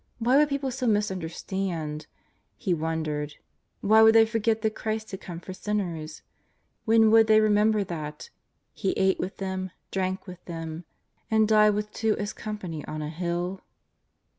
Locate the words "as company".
12.17-12.83